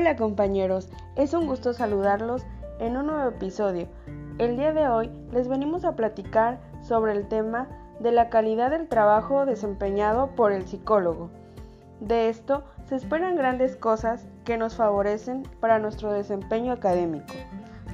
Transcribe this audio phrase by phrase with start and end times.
[0.00, 2.46] Hola compañeros, es un gusto saludarlos
[2.78, 3.86] en un nuevo episodio.
[4.38, 7.68] El día de hoy les venimos a platicar sobre el tema
[8.00, 11.28] de la calidad del trabajo desempeñado por el psicólogo.
[12.00, 17.34] De esto se esperan grandes cosas que nos favorecen para nuestro desempeño académico.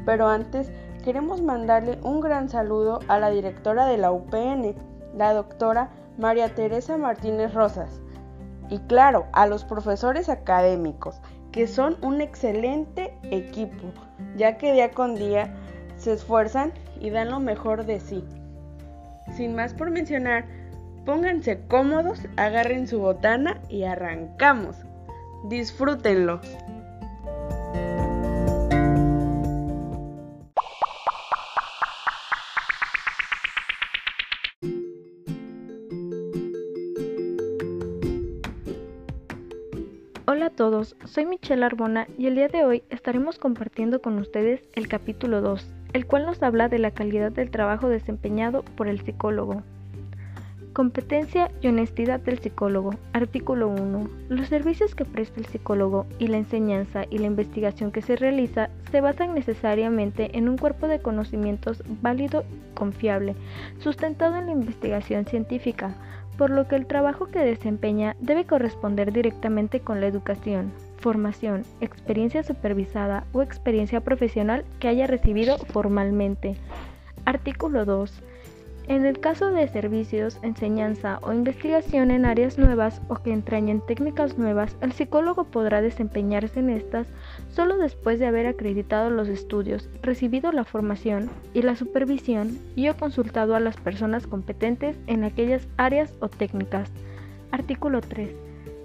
[0.05, 0.71] Pero antes
[1.03, 4.77] queremos mandarle un gran saludo a la directora de la UPN,
[5.17, 8.01] la doctora María Teresa Martínez Rosas.
[8.69, 11.21] Y claro, a los profesores académicos,
[11.57, 13.91] que son un excelente equipo,
[14.37, 15.55] ya que día con día
[15.97, 16.71] se esfuerzan
[17.01, 18.23] y dan lo mejor de sí.
[19.35, 20.45] Sin más por mencionar,
[21.07, 24.77] pónganse cómodos, agarren su botana y arrancamos.
[25.49, 26.43] Disfrútenlo.
[41.05, 45.67] Soy Michelle Arbona y el día de hoy estaremos compartiendo con ustedes el capítulo 2,
[45.93, 49.63] el cual nos habla de la calidad del trabajo desempeñado por el psicólogo.
[50.73, 52.97] Competencia y honestidad del psicólogo.
[53.15, 54.11] Artículo 1.
[54.29, 58.69] Los servicios que presta el psicólogo y la enseñanza y la investigación que se realiza
[58.91, 63.37] se basan necesariamente en un cuerpo de conocimientos válido y confiable,
[63.79, 65.95] sustentado en la investigación científica,
[66.37, 72.43] por lo que el trabajo que desempeña debe corresponder directamente con la educación, formación, experiencia
[72.43, 76.57] supervisada o experiencia profesional que haya recibido formalmente.
[77.25, 78.23] Artículo 2.
[78.89, 84.39] En el caso de servicios, enseñanza o investigación en áreas nuevas o que entrañen técnicas
[84.39, 87.09] nuevas, el psicólogo podrá desempeñarse en estas
[87.49, 92.97] solo después de haber acreditado los estudios, recibido la formación y la supervisión y o
[92.97, 96.89] consultado a las personas competentes en aquellas áreas o técnicas.
[97.51, 98.31] Artículo 3.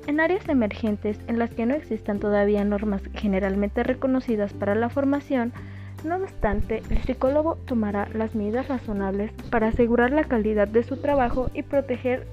[0.08, 5.54] En áreas emergentes en las que no existan todavía normas generalmente reconocidas para la formación,
[6.03, 11.50] no obstante, el psicólogo tomará las medidas razonables para asegurar la calidad de su trabajo
[11.53, 12.28] y proteger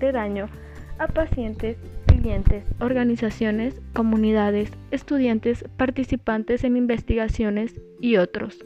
[0.00, 0.48] de daño
[0.98, 8.58] a pacientes, clientes, organizaciones, comunidades, estudiantes, participantes en investigaciones y otros.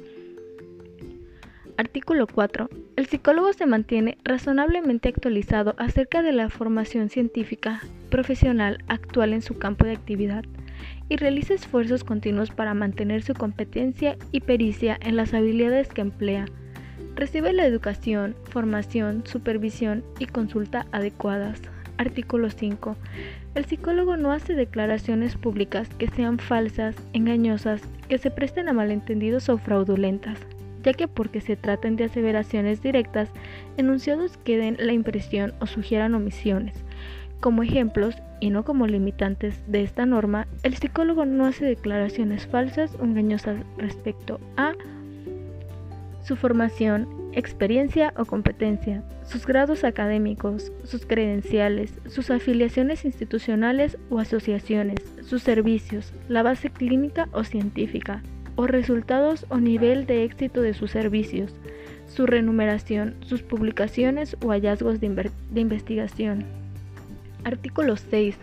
[1.76, 2.70] Artículo 4.
[2.96, 9.58] El psicólogo se mantiene razonablemente actualizado acerca de la formación científica profesional actual en su
[9.58, 10.44] campo de actividad
[11.08, 16.46] y realiza esfuerzos continuos para mantener su competencia y pericia en las habilidades que emplea.
[17.14, 21.62] Recibe la educación, formación, supervisión y consulta adecuadas.
[21.98, 22.96] Artículo 5.
[23.54, 29.48] El psicólogo no hace declaraciones públicas que sean falsas, engañosas, que se presten a malentendidos
[29.48, 30.38] o fraudulentas,
[30.82, 33.30] ya que porque se traten de aseveraciones directas,
[33.78, 36.74] enunciados queden la impresión o sugieran omisiones.
[37.40, 42.96] Como ejemplos, y no como limitantes de esta norma, el psicólogo no hace declaraciones falsas
[43.00, 44.72] o engañosas respecto a
[46.22, 55.00] su formación, experiencia o competencia, sus grados académicos, sus credenciales, sus afiliaciones institucionales o asociaciones,
[55.22, 58.22] sus servicios, la base clínica o científica,
[58.56, 61.54] o resultados o nivel de éxito de sus servicios,
[62.08, 66.65] su remuneración, sus publicaciones o hallazgos de, de investigación.
[67.46, 68.36] Artículo 6.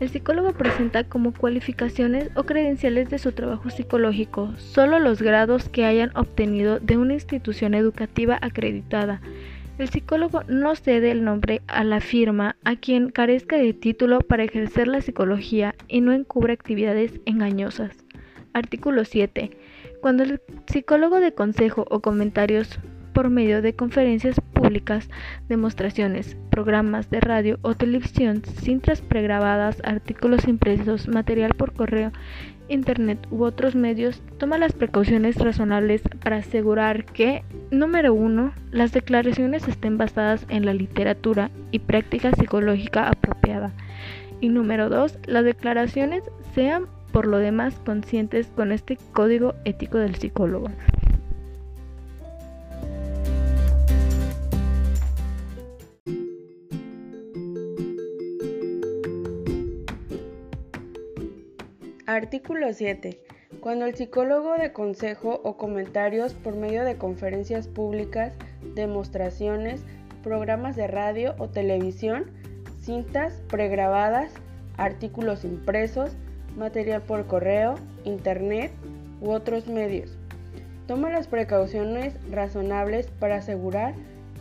[0.00, 5.86] El psicólogo presenta como cualificaciones o credenciales de su trabajo psicológico solo los grados que
[5.86, 9.22] hayan obtenido de una institución educativa acreditada.
[9.78, 14.44] El psicólogo no cede el nombre a la firma a quien carezca de título para
[14.44, 17.96] ejercer la psicología y no encubre actividades engañosas.
[18.52, 19.52] Artículo 7.
[20.02, 22.78] Cuando el psicólogo de consejo o comentarios
[23.14, 25.08] por medio de conferencias públicas,
[25.48, 32.12] demostraciones, programas de radio o televisión, cintas pregrabadas, artículos impresos, material por correo,
[32.68, 39.68] internet u otros medios, toma las precauciones razonables para asegurar que, número uno, las declaraciones
[39.68, 43.72] estén basadas en la literatura y práctica psicológica apropiada.
[44.40, 46.24] Y número dos, las declaraciones
[46.54, 50.68] sean por lo demás conscientes con este código ético del psicólogo.
[62.14, 63.18] Artículo 7.
[63.58, 68.32] Cuando el psicólogo de consejo o comentarios por medio de conferencias públicas,
[68.76, 69.82] demostraciones,
[70.22, 72.26] programas de radio o televisión,
[72.80, 74.32] cintas pregrabadas,
[74.76, 76.12] artículos impresos,
[76.56, 77.74] material por correo,
[78.04, 78.70] internet
[79.20, 80.16] u otros medios.
[80.86, 83.92] Toma las precauciones razonables para asegurar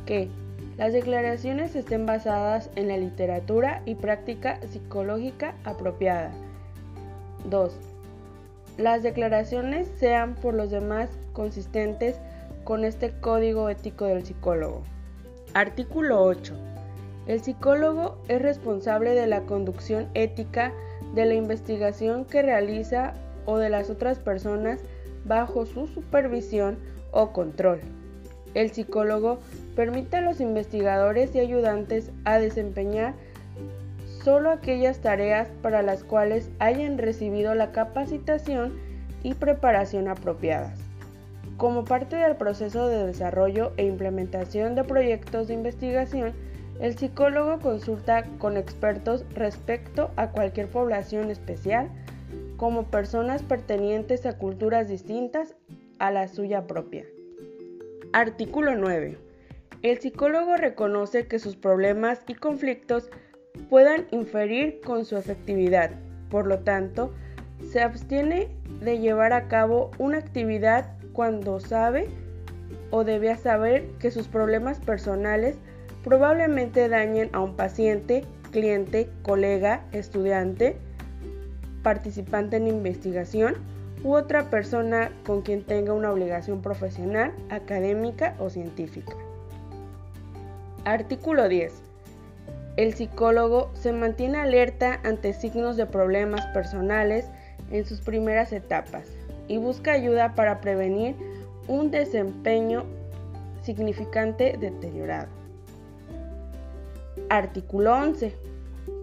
[0.06, 0.30] que
[0.78, 6.32] las declaraciones estén basadas en la literatura y práctica psicológica apropiada
[7.50, 7.74] 2.
[8.78, 12.16] las declaraciones sean por los demás consistentes
[12.64, 14.82] con este código ético del psicólogo.
[15.54, 16.54] Artículo 8.
[17.28, 20.74] El psicólogo es responsable de la conducción ética
[21.14, 23.14] de la investigación que realiza
[23.46, 24.80] o de las otras personas
[25.26, 26.78] bajo su supervisión
[27.12, 27.82] o control.
[28.54, 29.40] El psicólogo
[29.76, 33.14] permite a los investigadores y ayudantes a desempeñar
[34.24, 38.74] solo aquellas tareas para las cuales hayan recibido la capacitación
[39.22, 40.80] y preparación apropiadas.
[41.58, 46.34] Como parte del proceso de desarrollo e implementación de proyectos de investigación,
[46.80, 51.90] el psicólogo consulta con expertos respecto a cualquier población especial,
[52.58, 55.56] como personas pertenecientes a culturas distintas
[56.00, 57.06] a la suya propia.
[58.14, 59.18] Artículo 9.
[59.84, 63.10] El psicólogo reconoce que sus problemas y conflictos
[63.74, 65.90] puedan inferir con su efectividad.
[66.30, 67.12] Por lo tanto,
[67.72, 68.50] se abstiene
[68.82, 72.08] de llevar a cabo una actividad cuando sabe
[72.92, 75.56] o debe saber que sus problemas personales
[76.04, 80.78] probablemente dañen a un paciente, cliente, colega, estudiante,
[81.82, 83.56] participante en investigación
[84.04, 89.16] u otra persona con quien tenga una obligación profesional, académica o científica.
[90.86, 91.83] Artículo 10.
[92.76, 97.30] El psicólogo se mantiene alerta ante signos de problemas personales
[97.70, 99.08] en sus primeras etapas
[99.48, 101.16] y busca ayuda para prevenir
[101.68, 102.84] un desempeño
[103.62, 105.28] significante deteriorado.
[107.30, 108.36] Artículo 11.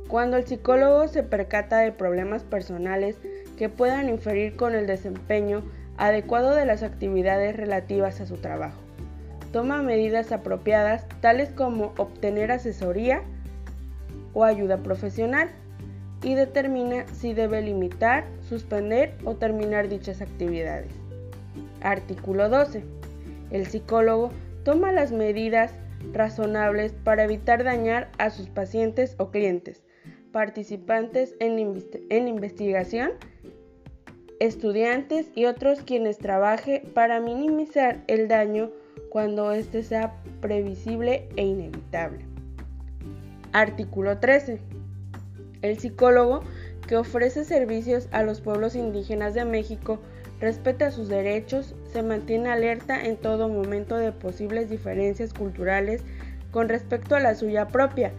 [0.09, 3.17] Cuando el psicólogo se percata de problemas personales
[3.57, 5.63] que puedan inferir con el desempeño
[5.97, 8.81] adecuado de las actividades relativas a su trabajo,
[9.53, 13.23] toma medidas apropiadas tales como obtener asesoría
[14.35, 15.51] o ayuda profesional
[16.23, 20.93] y determina si debe limitar, suspender o terminar dichas actividades.
[21.81, 22.83] Artículo 12.
[23.51, 24.31] El psicólogo
[24.65, 25.73] toma las medidas
[26.13, 29.83] razonables para evitar dañar a sus pacientes o clientes,
[30.33, 31.59] participantes en,
[32.29, 33.13] investigación,
[34.39, 38.71] estudiantes y otros quienes trabaje para minimizar el daño
[39.11, 42.30] cuando éste sea previsible e inevitable.
[43.53, 44.61] Artículo 13.
[45.63, 46.43] El psicólogo
[46.87, 49.99] que ofrece servicios a los pueblos indígenas de México
[50.41, 56.03] respeta sus derechos, se mantiene alerta en todo momento de posibles diferencias culturales
[56.53, 58.13] con respecto a la suya propia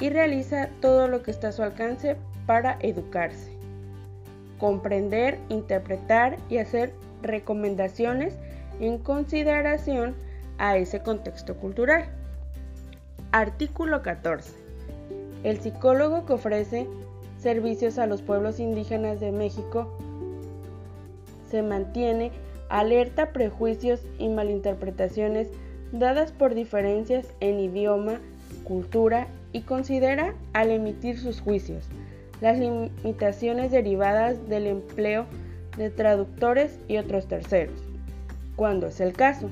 [0.00, 3.52] y realiza todo lo que está a su alcance para educarse,
[4.58, 6.92] comprender, interpretar y hacer
[7.22, 8.34] recomendaciones
[8.80, 10.14] en consideración
[10.58, 12.06] a ese contexto cultural.
[13.32, 14.63] Artículo 14.
[15.44, 16.88] El psicólogo que ofrece
[17.38, 19.96] servicios a los pueblos indígenas de México
[21.50, 22.32] se mantiene
[22.70, 25.48] alerta a prejuicios y malinterpretaciones
[25.92, 28.20] dadas por diferencias en idioma,
[28.64, 31.84] cultura y considera al emitir sus juicios
[32.40, 35.26] las limitaciones derivadas del empleo
[35.76, 37.78] de traductores y otros terceros,
[38.56, 39.50] cuando es el caso.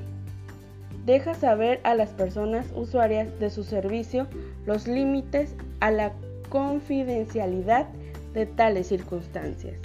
[1.05, 4.27] Deja saber a las personas usuarias de su servicio
[4.65, 6.13] los límites a la
[6.47, 7.89] confidencialidad
[8.33, 9.81] de tales circunstancias.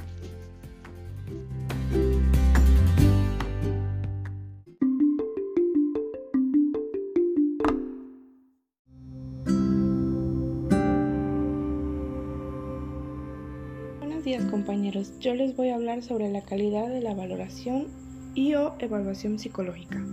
[14.51, 17.89] compañeros, yo les voy a hablar sobre la calidad de la valoración
[18.35, 20.05] y o evaluación psicológica.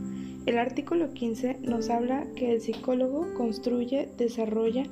[0.45, 4.83] El artículo 15 nos habla que el psicólogo construye, desarrolla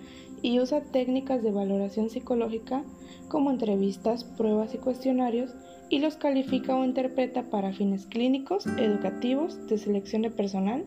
[0.41, 2.83] y usa técnicas de valoración psicológica
[3.27, 5.51] como entrevistas, pruebas y cuestionarios
[5.89, 10.85] y los califica o interpreta para fines clínicos, educativos, de selección de personal,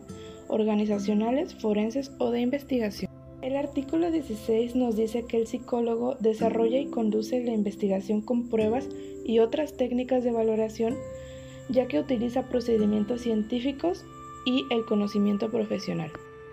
[0.49, 3.09] organizacionales, forenses o de investigación.
[3.41, 8.89] El artículo 16 nos dice que el psicólogo desarrolla y conduce la investigación con pruebas
[9.23, 10.97] y otras técnicas de valoración,
[11.69, 14.03] ya que utiliza procedimientos científicos
[14.47, 16.09] y el conocimiento profesional.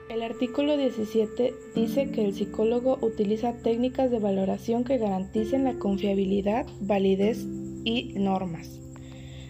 [0.08, 6.66] El artículo 17 dice que el psicólogo utiliza técnicas de valoración que garanticen la confiabilidad,
[6.80, 7.46] validez
[7.84, 8.80] y normas.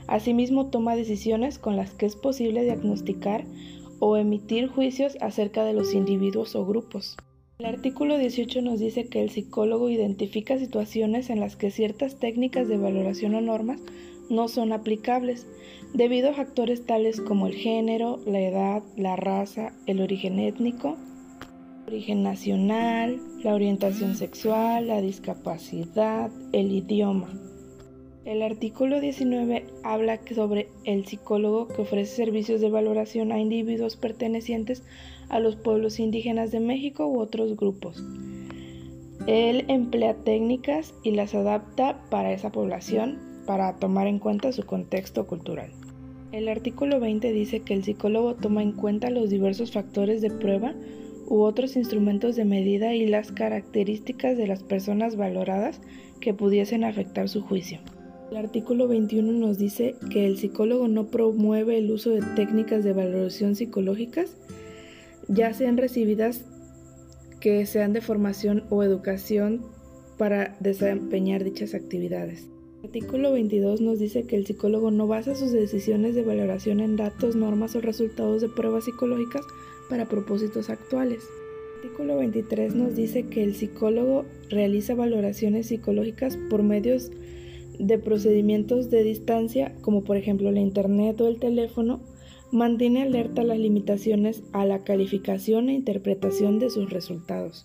[0.09, 3.47] Asimismo, toma decisiones con las que es posible diagnosticar
[3.99, 7.17] o emitir juicios acerca de los individuos o grupos.
[7.59, 12.69] El artículo 18 nos dice que el psicólogo identifica situaciones en las que ciertas técnicas
[12.69, 13.81] de valoración o normas
[14.29, 15.47] no son aplicables,
[15.95, 20.97] debido a factores tales como el género, la edad, la raza, el origen étnico,
[21.87, 27.29] el origen nacional, la orientación sexual, la discapacidad, el idioma.
[28.25, 34.83] El artículo 19 habla sobre el psicólogo que ofrece servicios de valoración a individuos pertenecientes
[35.29, 38.03] a los pueblos indígenas de México u otros grupos.
[39.29, 45.27] Él emplea técnicas y las adapta para esa población para tomar en cuenta su contexto
[45.27, 45.71] cultural.
[46.35, 50.75] El artículo 20 dice que el psicólogo toma en cuenta los diversos factores de prueba
[51.29, 55.81] u otros instrumentos de medida y las características de las personas valoradas
[56.21, 57.79] que pudiesen afectar su juicio.
[58.33, 62.95] El artículo 21 nos dice que el psicólogo no promueve el uso de técnicas de
[62.95, 64.37] valoración psicológicas,
[65.29, 66.45] ya sean recibidas
[67.39, 69.65] que sean de formación o educación
[70.19, 72.49] para desempeñar dichas actividades.
[72.85, 76.97] El artículo 22 nos dice que el psicólogo no basa sus decisiones de valoración en
[76.97, 79.43] datos, normas o resultados de pruebas psicológicas
[79.89, 81.25] para propósitos actuales.
[81.81, 87.11] El artículo 23 nos dice que el psicólogo realiza valoraciones psicológicas por medios
[87.79, 92.01] de procedimientos de distancia, como por ejemplo la Internet o el teléfono,
[92.53, 97.65] mantiene alerta las limitaciones a la calificación e interpretación de sus resultados.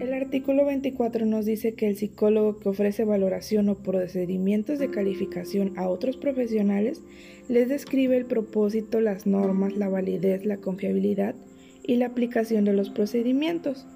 [0.00, 5.78] El artículo 24 nos dice que el psicólogo que ofrece valoración o procedimientos de calificación
[5.78, 7.00] a otros profesionales
[7.48, 11.34] les describe el propósito, las normas, la validez, la confiabilidad
[11.82, 13.86] y la aplicación de los procedimientos.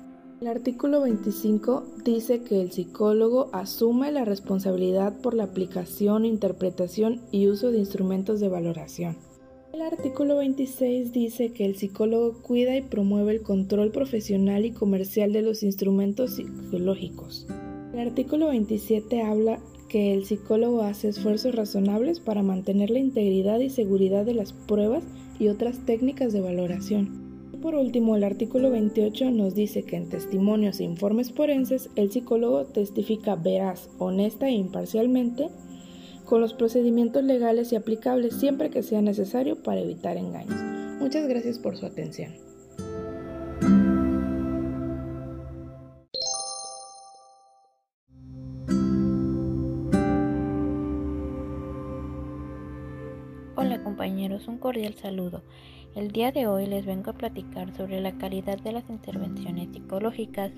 [0.40, 7.49] El artículo 25 dice que el psicólogo asume la responsabilidad por la aplicación, interpretación y
[7.49, 9.30] uso de instrumentos de valoración.
[9.73, 15.33] El artículo 26 dice que el psicólogo cuida y promueve el control profesional y comercial
[15.33, 17.47] de los instrumentos psicológicos.
[17.93, 23.71] El artículo 27 habla que el psicólogo hace esfuerzos razonables para mantener la integridad y
[23.71, 25.05] seguridad de las pruebas
[25.39, 27.21] y otras técnicas de valoración.
[27.62, 32.65] Por último, el artículo 28 nos dice que en testimonios e informes forenses el psicólogo
[32.65, 35.49] testifica veraz, honesta e imparcialmente
[36.31, 40.55] con los procedimientos legales y aplicables siempre que sea necesario para evitar engaños.
[41.01, 42.33] Muchas gracias por su atención.
[53.57, 55.43] Hola compañeros, un cordial saludo.
[55.97, 60.53] El día de hoy les vengo a platicar sobre la calidad de las intervenciones psicológicas.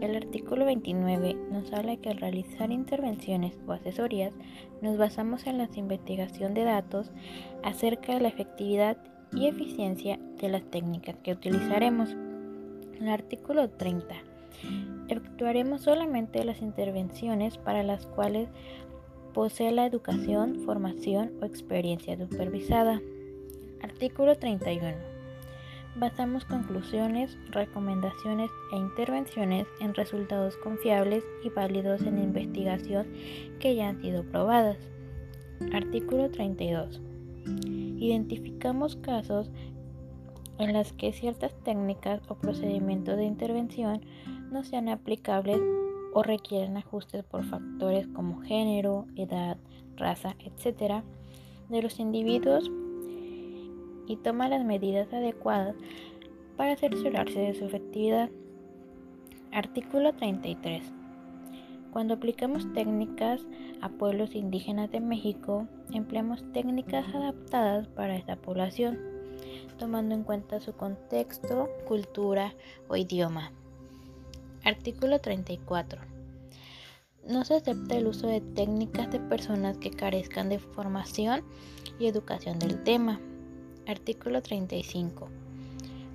[0.00, 4.32] El artículo 29 nos habla que al realizar intervenciones o asesorías
[4.80, 7.10] nos basamos en la investigación de datos
[7.64, 8.96] acerca de la efectividad
[9.32, 12.10] y eficiencia de las técnicas que utilizaremos.
[13.00, 14.14] El artículo 30.
[15.08, 18.48] Efectuaremos solamente las intervenciones para las cuales
[19.34, 23.00] posee la educación, formación o experiencia supervisada.
[23.82, 25.17] Artículo 31.
[25.98, 33.08] Basamos conclusiones, recomendaciones e intervenciones en resultados confiables y válidos en investigación
[33.58, 34.78] que ya han sido probadas.
[35.72, 37.00] Artículo 32.
[37.98, 39.50] Identificamos casos
[40.58, 44.02] en los que ciertas técnicas o procedimientos de intervención
[44.52, 45.60] no sean aplicables
[46.14, 49.56] o requieren ajustes por factores como género, edad,
[49.96, 51.02] raza, etc.
[51.68, 52.70] de los individuos
[54.08, 55.76] y toma las medidas adecuadas
[56.56, 58.30] para cerciorarse de su efectividad.
[59.52, 60.82] Artículo 33.
[61.92, 63.46] Cuando aplicamos técnicas
[63.80, 68.98] a pueblos indígenas de México, empleamos técnicas adaptadas para esta población,
[69.78, 72.54] tomando en cuenta su contexto, cultura
[72.88, 73.52] o idioma.
[74.64, 76.00] Artículo 34.
[77.26, 81.42] No se acepta el uso de técnicas de personas que carezcan de formación
[81.98, 83.20] y educación del tema,
[83.88, 85.28] Artículo 35.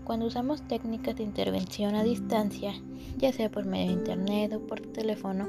[0.03, 2.71] Cuando usamos técnicas de intervención a distancia,
[3.17, 5.47] ya sea por medio de internet o por teléfono,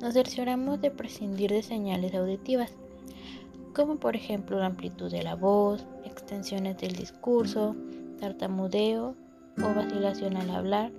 [0.00, 2.72] nos cercioramos de prescindir de señales auditivas,
[3.74, 7.76] como por ejemplo la amplitud de la voz, extensiones del discurso,
[8.18, 9.14] tartamudeo
[9.58, 10.90] o vacilación al hablar,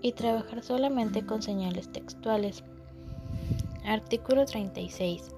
[0.00, 2.64] y trabajar solamente con señales textuales.
[3.84, 5.33] Artículo 36.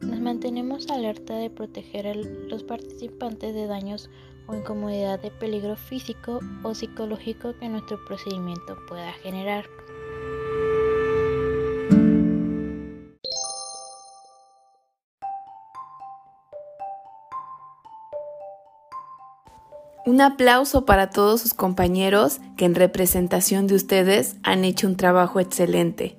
[0.00, 4.10] Nos mantenemos alerta de proteger a los participantes de daños
[4.46, 9.66] o incomodidad de peligro físico o psicológico que nuestro procedimiento pueda generar.
[20.06, 25.40] Un aplauso para todos sus compañeros que en representación de ustedes han hecho un trabajo
[25.40, 26.16] excelente.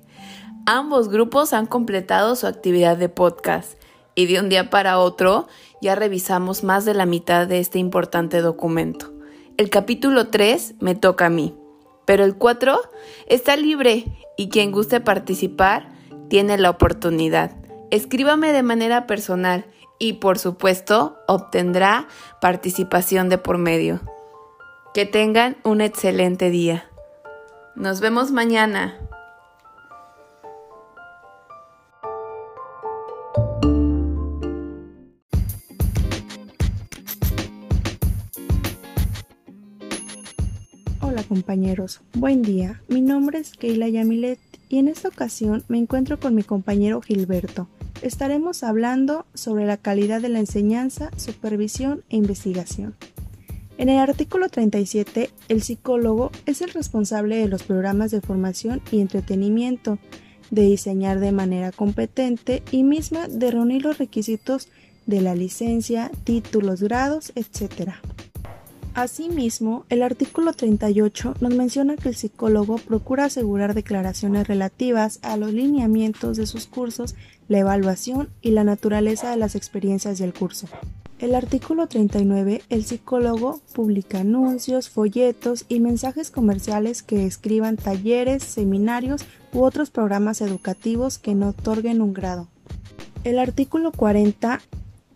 [0.70, 3.82] Ambos grupos han completado su actividad de podcast
[4.14, 5.48] y de un día para otro
[5.80, 9.10] ya revisamos más de la mitad de este importante documento.
[9.56, 11.54] El capítulo 3 me toca a mí,
[12.04, 12.78] pero el 4
[13.28, 14.04] está libre
[14.36, 15.88] y quien guste participar
[16.28, 17.56] tiene la oportunidad.
[17.90, 19.64] Escríbame de manera personal
[19.98, 22.08] y por supuesto obtendrá
[22.42, 24.02] participación de por medio.
[24.92, 26.90] Que tengan un excelente día.
[27.74, 29.07] Nos vemos mañana.
[41.38, 42.82] Compañeros, buen día.
[42.88, 47.68] Mi nombre es Keila Yamilet y en esta ocasión me encuentro con mi compañero Gilberto.
[48.02, 52.96] Estaremos hablando sobre la calidad de la enseñanza, supervisión e investigación.
[53.76, 58.98] En el artículo 37, el psicólogo es el responsable de los programas de formación y
[59.00, 60.00] entretenimiento,
[60.50, 64.66] de diseñar de manera competente y misma de reunir los requisitos
[65.06, 67.92] de la licencia, títulos, grados, etc.
[68.98, 75.52] Asimismo, el artículo 38 nos menciona que el psicólogo procura asegurar declaraciones relativas a los
[75.52, 77.14] lineamientos de sus cursos,
[77.46, 80.66] la evaluación y la naturaleza de las experiencias del curso.
[81.20, 89.24] El artículo 39, el psicólogo publica anuncios, folletos y mensajes comerciales que escriban talleres, seminarios
[89.52, 92.48] u otros programas educativos que no otorguen un grado.
[93.22, 94.60] El artículo 40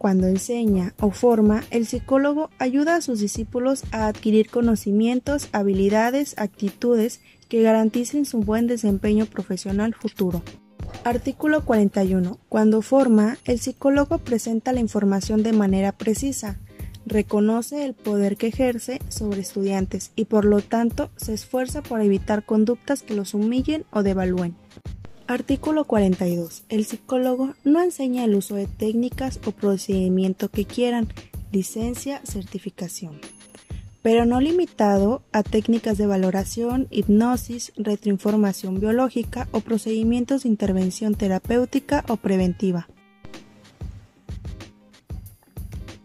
[0.02, 7.20] cuando enseña o forma, el psicólogo ayuda a sus discípulos a adquirir conocimientos, habilidades, actitudes
[7.48, 10.42] que garanticen su buen desempeño profesional futuro.
[11.04, 12.40] Artículo 41.
[12.48, 16.58] Cuando forma, el psicólogo presenta la información de manera precisa,
[17.06, 22.44] reconoce el poder que ejerce sobre estudiantes y por lo tanto se esfuerza por evitar
[22.44, 24.56] conductas que los humillen o devalúen.
[25.32, 26.64] Artículo 42.
[26.68, 31.08] El psicólogo no enseña el uso de técnicas o procedimiento que quieran,
[31.50, 33.18] licencia, certificación,
[34.02, 42.04] pero no limitado a técnicas de valoración, hipnosis, retroinformación biológica o procedimientos de intervención terapéutica
[42.08, 42.88] o preventiva.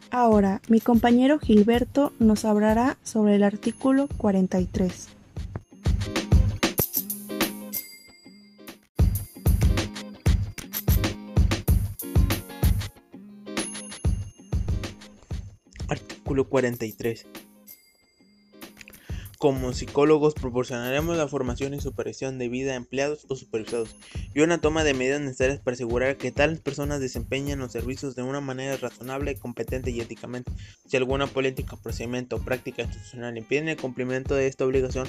[0.10, 5.17] Ahora, mi compañero Gilberto nos hablará sobre el artículo 43.
[16.38, 17.26] Artículo 43.
[19.40, 23.96] Como psicólogos proporcionaremos la formación y supervisión debida a empleados o supervisados
[24.36, 28.22] y una toma de medidas necesarias para asegurar que tales personas desempeñen los servicios de
[28.22, 30.52] una manera razonable, competente y éticamente.
[30.86, 35.08] Si alguna política, procedimiento o práctica institucional impide el cumplimiento de esta obligación,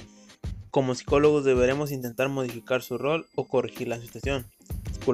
[0.70, 4.46] como psicólogos deberemos intentar modificar su rol o corregir la situación.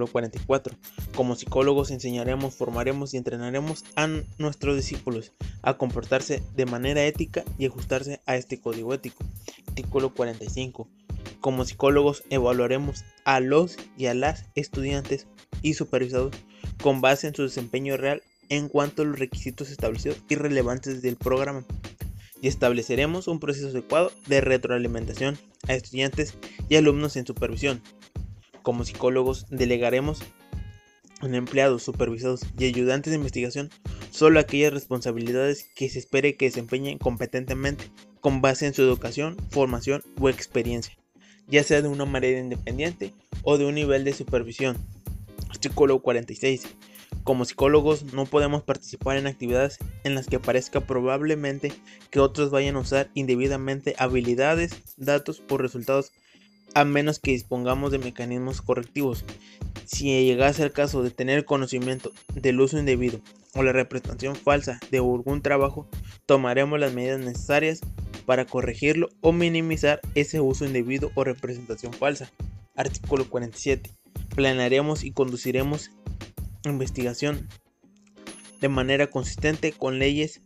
[0.08, 0.76] 44.
[1.14, 7.66] Como psicólogos enseñaremos, formaremos y entrenaremos a nuestros discípulos a comportarse de manera ética y
[7.66, 9.24] ajustarse a este código ético.
[9.68, 10.88] Artículo 45.
[11.40, 15.26] Como psicólogos evaluaremos a los y a las estudiantes
[15.62, 16.34] y supervisados
[16.82, 21.16] con base en su desempeño real en cuanto a los requisitos establecidos y relevantes del
[21.16, 21.64] programa
[22.44, 26.34] y estableceremos un proceso adecuado de retroalimentación a estudiantes
[26.68, 27.80] y alumnos en supervisión,
[28.64, 30.20] como psicólogos delegaremos
[31.22, 33.70] en empleados, supervisados y ayudantes de investigación
[34.10, 37.84] solo aquellas responsabilidades que se espere que desempeñen competentemente
[38.20, 40.96] con base en su educación, formación o experiencia,
[41.46, 44.78] ya sea de una manera independiente o de un nivel de supervisión.
[45.50, 46.62] Artículo 46.
[47.22, 51.72] Como psicólogos no podemos participar en actividades en las que parezca probablemente
[52.10, 56.12] que otros vayan a usar indebidamente habilidades, datos o resultados
[56.74, 59.24] a menos que dispongamos de mecanismos correctivos.
[59.86, 63.20] Si llegase el caso de tener conocimiento del uso indebido
[63.54, 65.88] o la representación falsa de algún trabajo,
[66.26, 67.80] tomaremos las medidas necesarias
[68.26, 72.30] para corregirlo o minimizar ese uso indebido o representación falsa.
[72.74, 73.90] Artículo 47.
[74.34, 75.90] Planearemos y conduciremos
[76.64, 77.48] investigación
[78.60, 80.40] de manera consistente con leyes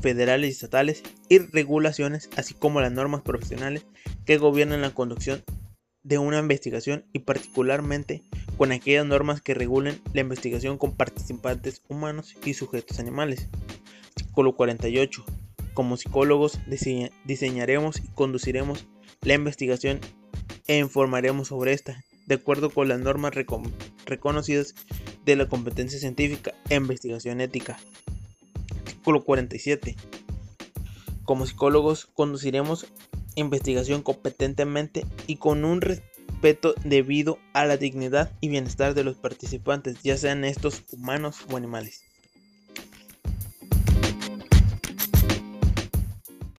[0.00, 3.86] federales y estatales y regulaciones, así como las normas profesionales
[4.26, 5.42] que gobiernan la conducción
[6.04, 8.22] de una investigación y particularmente
[8.56, 13.48] con aquellas normas que regulen la investigación con participantes humanos y sujetos animales.
[14.16, 15.24] Artículo 48.
[15.72, 16.60] Como psicólogos
[17.24, 18.86] diseñaremos y conduciremos
[19.22, 19.98] la investigación
[20.68, 23.34] e informaremos sobre esta, de acuerdo con las normas
[24.06, 24.74] reconocidas
[25.24, 27.78] de la competencia científica e investigación ética.
[28.86, 29.96] Artículo 47.
[31.24, 32.86] Como psicólogos conduciremos
[33.34, 40.02] investigación competentemente y con un respeto debido a la dignidad y bienestar de los participantes,
[40.02, 42.02] ya sean estos humanos o animales.